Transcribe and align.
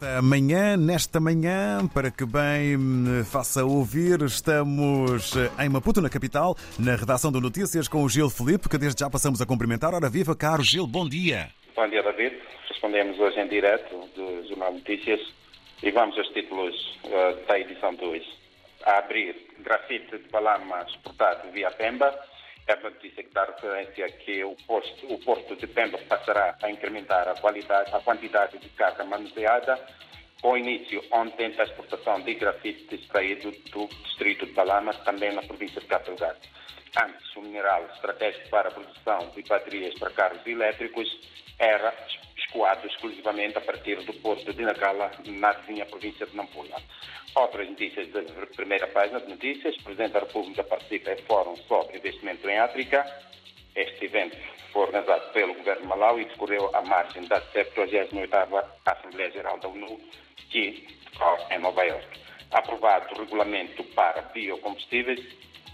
Esta 0.00 0.22
manhã, 0.22 0.78
nesta 0.78 1.20
manhã, 1.20 1.86
para 1.92 2.10
que 2.10 2.24
bem 2.24 2.74
me 2.78 3.22
faça 3.22 3.66
ouvir, 3.66 4.22
estamos 4.22 5.34
em 5.62 5.68
Maputo, 5.68 6.00
na 6.00 6.08
capital, 6.08 6.56
na 6.78 6.96
redação 6.96 7.30
de 7.30 7.38
notícias 7.38 7.86
com 7.86 8.02
o 8.02 8.08
Gil 8.08 8.30
Felipe, 8.30 8.66
que 8.66 8.78
desde 8.78 8.98
já 8.98 9.10
passamos 9.10 9.42
a 9.42 9.46
cumprimentar. 9.46 9.92
Ora 9.92 10.08
viva, 10.08 10.34
caro 10.34 10.62
Gil, 10.62 10.86
bom 10.86 11.06
dia. 11.06 11.50
Bom 11.76 11.86
dia, 11.86 12.02
David. 12.02 12.34
Respondemos 12.70 13.20
hoje 13.20 13.40
em 13.40 13.48
direto 13.48 14.08
do 14.16 14.48
Jornal 14.48 14.72
Notícias 14.72 15.20
e 15.82 15.90
vamos 15.90 16.16
aos 16.16 16.28
títulos 16.28 16.74
uh, 17.04 17.46
da 17.46 17.60
edição 17.60 17.94
de 17.94 18.02
hoje. 18.02 18.26
A 18.86 19.00
abrir, 19.00 19.36
grafite 19.58 20.16
de 20.16 20.30
Balama 20.30 20.80
exportado 20.88 21.52
via 21.52 21.70
Pemba. 21.72 22.10
É 22.66 22.74
uma 22.74 22.90
notícia 22.90 23.22
que 23.22 23.30
dá 23.30 23.44
referência 23.44 24.08
que 24.10 24.44
o, 24.44 24.54
posto, 24.66 25.12
o 25.12 25.18
porto 25.18 25.56
de 25.56 25.66
Pemba 25.66 25.98
passará 26.08 26.56
a 26.62 26.70
incrementar 26.70 27.28
a, 27.28 27.34
qualidade, 27.34 27.94
a 27.94 28.00
quantidade 28.00 28.58
de 28.58 28.68
carga 28.70 29.04
manuseada 29.04 29.78
com 30.40 30.56
início 30.56 31.02
ontem 31.12 31.50
da 31.50 31.64
exportação 31.64 32.20
de 32.20 32.34
grafite 32.34 32.94
extraído 32.94 33.50
do 33.70 33.86
distrito 34.04 34.46
de 34.46 34.52
Balama, 34.52 34.94
também 34.94 35.32
na 35.34 35.42
província 35.42 35.80
de 35.80 35.86
Cabo 35.86 36.06
Delgado. 36.06 36.38
Antes, 37.02 37.36
o 37.36 37.42
mineral 37.42 37.86
estratégico 37.94 38.48
para 38.48 38.68
a 38.68 38.72
produção 38.72 39.30
de 39.34 39.42
baterias 39.42 39.94
para 39.98 40.10
carros 40.10 40.44
elétricos 40.46 41.08
era 41.58 41.94
escoado 42.50 42.86
exclusivamente 42.86 43.58
a 43.58 43.60
partir 43.60 43.96
do 44.02 44.12
porto 44.14 44.52
de 44.52 44.62
Nacala, 44.62 45.10
na 45.26 45.52
vizinha 45.52 45.86
província 45.86 46.26
de 46.26 46.36
Nampula. 46.36 46.76
Outras 47.36 47.68
notícias 47.68 48.08
da 48.08 48.22
primeira 48.56 48.88
página 48.88 49.20
de 49.20 49.28
notícias. 49.28 49.76
Presidente 49.82 50.12
da 50.12 50.20
República 50.20 50.64
participa 50.64 51.12
em 51.12 51.18
fórum 51.18 51.56
sobre 51.68 51.98
investimento 51.98 52.48
em 52.48 52.58
África. 52.58 53.06
Este 53.76 54.06
evento 54.06 54.36
foi 54.72 54.82
organizado 54.82 55.32
pelo 55.32 55.54
governo 55.54 55.82
de 55.82 55.88
Malawi 55.88 56.22
e 56.22 56.24
decorreu 56.24 56.70
à 56.74 56.82
margem 56.82 57.24
da 57.26 57.40
78ª 57.40 58.64
Assembleia 58.84 59.30
Geral 59.30 59.58
da 59.58 59.68
ONU, 59.68 60.00
que 60.50 60.88
ocorre 61.14 61.54
em 61.54 61.58
Nova 61.60 61.84
Iorque. 61.84 62.20
Aprovado 62.50 63.14
o 63.14 63.20
regulamento 63.20 63.84
para 63.94 64.22
biocombustíveis 64.22 65.20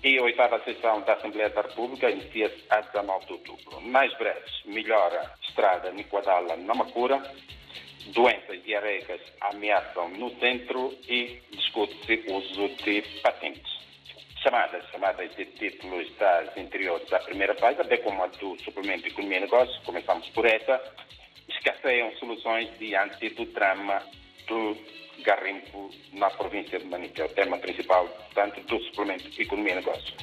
e 0.02 0.19
a 0.19 0.22
oitava 0.22 0.62
sessão 0.64 1.00
da 1.02 1.14
Assembleia 1.14 1.50
da 1.50 1.62
República 1.62 2.11
inicia-se 2.11 2.62
a 2.70 2.80
19 2.80 3.27
de 3.27 3.33
outubro. 3.33 3.80
Mais 3.80 4.12
breves, 4.19 4.62
melhora 4.64 5.33
estrada 5.42 5.91
Niquadala 5.91 6.56
na 6.56 6.75
Macura, 6.75 7.22
doenças 8.12 8.62
diarreicas 8.62 9.20
ameaçam 9.41 10.08
no 10.11 10.30
centro 10.39 10.97
e 11.08 11.41
discute-se 11.50 12.24
uso 12.33 12.69
de 12.84 13.02
patentes. 13.22 13.77
Chamadas, 14.42 14.84
chamadas 14.91 15.34
de 15.34 15.44
títulos 15.44 16.08
das 16.19 16.56
interiores 16.56 17.08
da 17.08 17.19
primeira 17.19 17.55
página, 17.55 17.83
bem 17.84 18.00
como 18.02 18.22
a 18.22 18.27
do 18.28 18.56
suplemento 18.62 19.08
Economia 19.08 19.39
e 19.39 19.41
Negócios, 19.41 19.84
começamos 19.84 20.28
por 20.28 20.47
essa, 20.47 20.80
escasseiam 21.67 22.12
soluções 22.17 22.70
diante 22.78 23.28
do 23.31 23.45
drama 23.47 24.00
do 24.47 24.77
garimpo 25.25 25.91
na 26.12 26.31
província 26.31 26.78
de 26.78 26.86
Manica, 26.86 27.25
o 27.25 27.28
tema 27.31 27.58
principal, 27.58 28.08
tanto 28.34 28.61
do 28.61 28.81
suplemento 28.84 29.28
Economia 29.41 29.73
e 29.73 29.77
Negócios. 29.77 30.14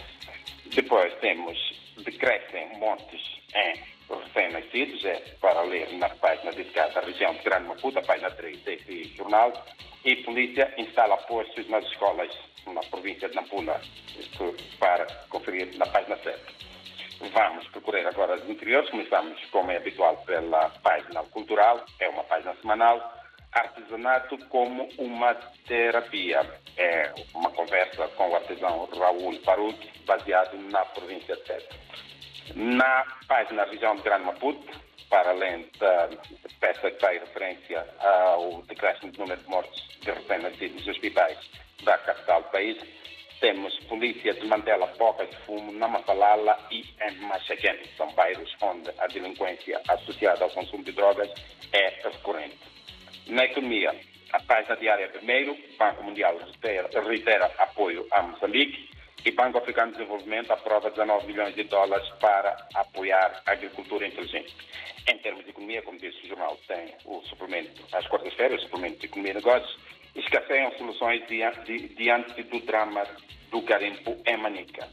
Depois 0.73 1.13
temos 1.19 1.57
decrescem 1.97 2.77
montes 2.77 3.21
em 3.53 3.93
recém-nascidos, 4.09 5.03
é 5.05 5.15
para 5.41 5.61
ler 5.63 5.91
na 5.97 6.09
página 6.09 6.51
dedicada 6.51 6.99
à 6.99 7.03
região 7.03 7.33
de 7.33 7.43
Grande 7.43 7.67
Maputo, 7.67 8.01
página 8.03 8.31
3 8.31 8.59
desse 8.61 9.03
jornal, 9.15 9.51
e 10.05 10.15
polícia 10.17 10.73
instala 10.77 11.17
postos 11.17 11.67
nas 11.67 11.85
escolas 11.85 12.31
na 12.67 12.81
província 12.83 13.27
de 13.27 13.35
Nampula, 13.35 13.81
isto 14.17 14.55
para 14.79 15.05
conferir 15.29 15.77
na 15.77 15.85
página 15.87 16.17
7. 16.17 16.39
Vamos 17.31 17.67
procurar 17.67 18.05
agora 18.07 18.35
os 18.35 18.49
interiores, 18.49 18.89
começamos, 18.89 19.39
como 19.51 19.71
é 19.71 19.77
habitual, 19.77 20.17
pela 20.25 20.72
cultural, 21.43 21.85
é 21.99 22.07
uma 22.07 22.23
página 22.23 22.55
semanal, 22.55 23.13
artesanato 23.51 24.37
como 24.47 24.89
uma 24.97 25.35
terapia. 25.67 26.39
É 26.77 27.13
uma 27.35 27.51
conversa 27.51 28.07
com 28.09 28.29
o 28.29 28.35
artesão 28.35 28.89
Raul 28.97 29.37
Parut, 29.41 29.77
baseado 30.05 30.57
na 30.71 30.83
província 30.85 31.35
de 31.35 31.45
Sete. 31.45 31.79
Na 32.55 33.05
página 33.27 33.65
região 33.65 33.95
de 33.95 34.01
Grande 34.01 34.25
Maputo, 34.25 34.81
para 35.09 35.29
além 35.29 35.69
da 35.79 36.09
peça 36.59 36.89
que 36.89 36.99
faz 36.99 37.19
referência 37.19 37.85
ao 37.99 38.63
decréscimo 38.63 39.11
do 39.11 39.19
número 39.19 39.41
de 39.41 39.49
mortes 39.49 39.99
de 39.99 40.11
recém-nascidos 40.11 40.77
nos 40.77 40.87
hospitais 40.87 41.37
da 41.83 41.97
capital 41.99 42.41
do 42.41 42.49
país, 42.49 42.77
temos 43.43 43.77
polícia 43.89 44.33
desmantela 44.33 44.87
bocas 44.97 45.29
de 45.29 45.35
fumo 45.39 45.73
na 45.73 45.85
Mafalala 45.85 46.57
e 46.71 46.85
em 47.01 47.15
Machaquene. 47.27 47.85
São 47.97 48.09
bairros 48.13 48.49
onde 48.61 48.89
a 48.97 49.05
delinquência 49.07 49.81
associada 49.89 50.45
ao 50.45 50.49
consumo 50.51 50.81
de 50.81 50.93
drogas 50.93 51.29
é 51.73 51.89
recorrente. 52.07 52.57
Na 53.27 53.43
economia, 53.43 53.93
a 54.31 54.39
página 54.43 54.77
diária 54.77 55.09
primeiro, 55.09 55.51
o 55.51 55.77
Banco 55.77 56.03
Mundial 56.03 56.37
reitera, 56.37 57.01
reitera 57.01 57.51
apoio 57.57 58.07
a 58.11 58.21
Moçambique 58.21 58.89
e 59.25 59.31
Banco 59.31 59.57
Africano 59.57 59.91
de 59.91 59.97
Desenvolvimento 59.97 60.53
aprova 60.53 60.89
19 60.89 61.27
milhões 61.27 61.53
de 61.53 61.63
dólares 61.63 62.07
para 62.21 62.55
apoiar 62.75 63.43
a 63.45 63.51
agricultura 63.51 64.07
inteligente. 64.07 64.55
Em 65.05 65.17
termos 65.17 65.43
de 65.43 65.49
economia, 65.49 65.81
como 65.81 65.99
disse 65.99 66.17
o 66.23 66.27
jornal, 66.29 66.57
tem 66.65 66.95
o 67.03 67.21
suplemento 67.23 67.83
às 67.91 68.07
quartas-feiras, 68.07 68.61
o 68.61 68.63
suplemento 68.63 68.99
de 68.99 69.07
economia 69.07 69.33
e 69.33 69.35
negócios, 69.35 69.77
escasseiam 70.15 70.71
soluções 70.77 71.25
diante, 71.27 71.89
diante 71.95 72.43
do 72.43 72.59
drama 72.61 73.03
do 73.49 73.61
garimpo 73.61 74.17
em 74.25 74.37
Manica. 74.37 74.87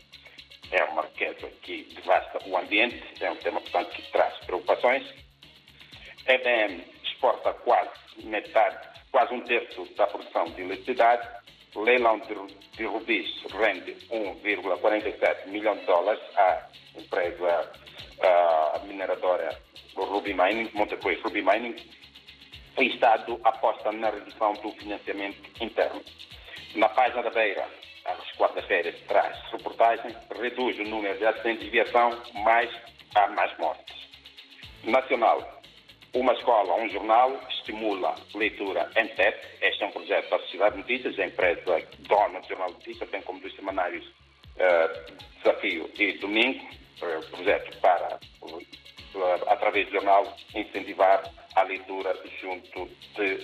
É 0.70 0.84
uma 0.84 1.02
riqueza 1.02 1.50
que 1.62 1.82
devasta 1.94 2.38
o 2.46 2.56
ambiente, 2.56 3.02
é 3.20 3.30
um 3.30 3.36
tema, 3.36 3.60
portanto, 3.60 3.90
que 3.90 4.02
traz 4.12 4.36
preocupações. 4.44 5.02
A 6.26 6.32
EBM 6.34 6.84
exporta 7.02 7.52
quase 7.54 7.90
metade, 8.22 8.88
quase 9.10 9.34
um 9.34 9.40
terço 9.42 9.84
da 9.96 10.06
produção 10.06 10.44
de 10.44 10.62
eletricidade. 10.62 11.28
Leilão 11.74 12.18
de, 12.20 12.34
de 12.76 12.84
rubis 12.84 13.26
rende 13.52 13.92
1,47 14.10 15.48
milhão 15.48 15.76
de 15.76 15.86
dólares 15.86 16.20
à 16.36 16.68
empresa 16.96 17.72
uh, 18.18 18.86
mineradora 18.86 19.56
Ruby 19.94 20.34
Mining, 20.34 20.70
Montecoio 20.74 21.20
Ruby 21.22 21.42
Mining. 21.42 21.76
O 22.80 22.82
Estado 22.82 23.38
aposta 23.44 23.92
na 23.92 24.08
redução 24.08 24.54
do 24.54 24.72
financiamento 24.72 25.36
interno. 25.62 26.00
Na 26.74 26.88
página 26.88 27.22
da 27.22 27.28
Beira, 27.28 27.68
às 28.06 28.32
quartas-feiras, 28.38 28.98
traz 29.06 29.36
reportagem, 29.52 30.16
reduz 30.40 30.78
o 30.78 30.84
número 30.84 31.18
de 31.18 31.26
acidentes 31.26 31.64
de 31.64 31.68
viação, 31.68 32.10
mas 32.42 32.70
há 33.14 33.26
mais 33.28 33.54
mortes. 33.58 33.94
Nacional, 34.82 35.60
uma 36.14 36.32
escola, 36.32 36.74
um 36.76 36.88
jornal, 36.88 37.38
estimula 37.50 38.14
leitura 38.34 38.90
em 38.96 39.08
TEP. 39.08 39.46
Este 39.60 39.84
é 39.84 39.86
um 39.86 39.92
projeto 39.92 40.30
da 40.30 40.38
Sociedade 40.38 40.76
de 40.76 40.78
Notícias, 40.78 41.18
a 41.18 41.26
empresa 41.26 41.86
dona 42.08 42.40
do 42.40 42.48
Jornal 42.48 42.68
de 42.68 42.74
Notícias, 42.76 43.10
bem 43.10 43.20
como 43.20 43.40
dos 43.40 43.54
semanários 43.56 44.06
uh, 44.06 45.14
Desafio 45.36 45.90
e 45.98 46.12
Domingo, 46.14 46.64
uh, 47.02 47.30
projeto 47.30 47.78
para, 47.82 48.18
uh, 48.40 48.64
através 49.48 49.84
do 49.88 49.92
jornal, 49.92 50.34
incentivar 50.54 51.22
a 51.60 51.64
leitura 51.64 52.16
junto 52.40 52.88
de 53.16 53.38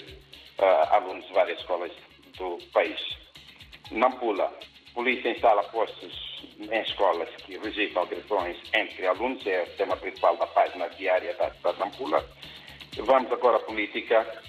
alunos 0.91 1.27
de 1.27 1.33
várias 1.35 1.59
escolas 1.61 1.93
do 2.39 2.59
país. 2.73 2.99
Nampula, 3.91 4.53
polícia 4.95 5.31
instala 5.31 5.63
postos 5.65 6.15
em 6.59 6.81
escolas 6.81 7.29
que 7.45 7.59
registram 7.59 8.05
agressões 8.05 8.57
entre 8.75 9.07
alunos, 9.07 9.47
é 9.47 9.63
o 9.63 9.77
tema 9.77 9.97
principal 9.99 10.37
da 10.39 10.47
página 10.47 10.89
diária 10.89 11.35
da 11.35 11.73
Nampula. 11.75 12.25
Vamos 12.97 13.31
agora 13.31 13.59
à 13.59 13.61
política. 13.61 14.43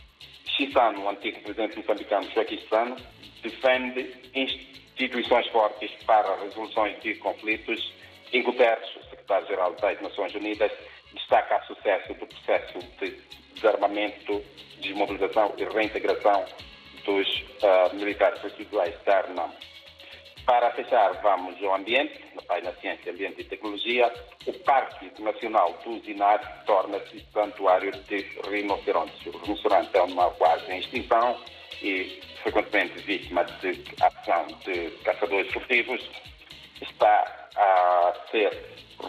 Chissano, 0.45 1.03
o 1.03 1.09
antigo 1.09 1.41
presidente 1.41 1.77
moçambicano 1.77 2.31
Joaquim 2.31 2.57
Chissano, 2.57 2.95
defende 3.43 4.15
instituições 4.33 5.45
fortes 5.49 5.91
para 6.05 6.35
resoluções 6.37 6.99
de 7.01 7.15
conflitos. 7.15 7.93
E 8.31 8.41
Guterres, 8.41 8.89
secretário-geral 9.09 9.73
das 9.75 10.01
Nações 10.01 10.33
Unidas, 10.35 10.71
destaca 11.13 11.57
o 11.57 11.75
sucesso 11.75 12.13
do 12.13 12.27
processo 12.27 12.79
de 12.99 13.21
desarmamento, 13.55 14.43
desmobilização 14.81 15.53
e 15.57 15.63
reintegração 15.65 16.45
dos 17.05 17.27
uh, 17.63 17.95
militares 17.95 18.41
residuais 18.41 18.95
da 19.05 19.21
RNAM. 19.21 19.51
Para 20.45 20.71
fechar, 20.71 21.11
vamos 21.21 21.61
ao 21.61 21.75
ambiente, 21.75 22.23
na 22.33 22.41
página 22.43 22.71
Ciência, 22.79 23.11
Ambiente 23.11 23.41
e 23.41 23.43
Tecnologia. 23.43 24.09
O 24.45 24.53
Parque 24.59 25.11
Nacional 25.21 25.77
do 25.83 25.99
Zinar 26.05 26.63
torna-se 26.65 27.19
santuário 27.33 27.91
de 27.91 28.25
rinocerontes. 28.49 29.25
O 29.25 29.37
rinoceronte 29.39 29.89
é 29.93 30.01
uma 30.01 30.31
quase 30.31 30.71
em 30.71 30.79
extinção 30.79 31.37
e 31.81 32.21
frequentemente 32.43 32.97
vítima 32.99 33.43
de 33.43 33.83
ação 34.01 34.47
de 34.63 34.89
caçadores 35.03 35.51
furtivos. 35.51 36.01
Está 36.81 37.47
a 37.55 38.13
ser 38.31 38.51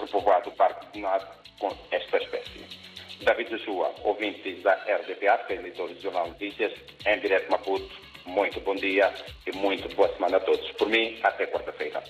repovoado 0.01 0.51
o 0.51 0.53
Parque 0.53 0.87
do 0.87 0.93
Zinar 0.93 1.39
com 1.59 1.71
esta 1.91 2.17
espécie. 2.19 2.89
David 3.23 3.51
Joshua, 3.51 3.93
ouvintes 4.05 4.63
da 4.63 4.75
RDPA, 4.75 5.39
que 5.47 5.55
é 5.55 5.61
leitor 5.61 5.89
do 5.89 6.01
Jornal 6.01 6.29
Notícias, 6.29 6.73
em 7.07 7.19
direto 7.21 7.51
Maputo, 7.51 7.91
muito 8.27 8.61
bom 8.61 8.75
dia 8.75 9.13
e 9.47 9.57
muito 9.57 9.95
boa 9.97 10.09
semana 10.15 10.37
a 10.37 10.41
todos. 10.41 10.71
Por 10.73 10.89
mim, 10.89 11.19
até 11.23 11.47
quarta-feira. 11.47 12.03